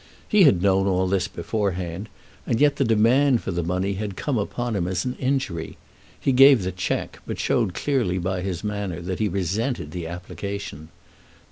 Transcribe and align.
He 0.27 0.45
had 0.45 0.63
known 0.63 0.87
all 0.87 1.07
this 1.07 1.27
beforehand, 1.27 2.09
and 2.47 2.59
yet 2.59 2.77
the 2.77 2.83
demand 2.83 3.43
for 3.43 3.51
the 3.51 3.61
money 3.61 3.93
had 3.93 4.15
come 4.15 4.35
upon 4.39 4.75
him 4.75 4.87
as 4.87 5.05
an 5.05 5.13
injury. 5.19 5.77
He 6.19 6.31
gave 6.31 6.63
the 6.63 6.71
cheque, 6.71 7.19
but 7.27 7.37
showed 7.39 7.75
clearly 7.75 8.17
by 8.17 8.41
his 8.41 8.63
manner 8.63 8.99
that 8.99 9.19
he 9.19 9.27
resented 9.29 9.91
the 9.91 10.07
application. 10.07 10.89